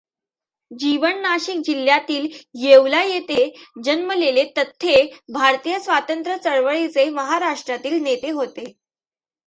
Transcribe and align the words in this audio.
जीवन 0.71 1.19
नाशिक 1.21 1.59
जिल्ह्यातील 1.65 2.27
येवला 2.55 3.03
येथे 3.03 3.49
जन्मलेले 3.85 4.43
थत्ते 4.55 4.95
भारतीय 5.33 5.79
स्वातंत्र्य 5.79 6.37
चळवळीचे 6.37 7.09
महाराष्ट्रातील 7.09 8.01
नेते 8.03 8.31
होते. 8.31 8.71